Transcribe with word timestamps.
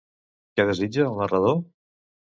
Què 0.59 0.65
desitja 0.69 1.05
el 1.11 1.19
narrador? 1.21 1.63